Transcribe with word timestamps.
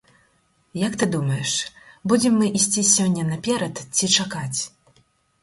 Як 0.87 0.95
ты 1.03 1.07
думаеш, 1.15 1.51
будзем 2.13 2.33
мы 2.41 2.49
ісці 2.61 2.85
сёння 2.95 3.27
наперад 3.31 3.85
ці 3.95 4.11
чакаць? 4.19 4.59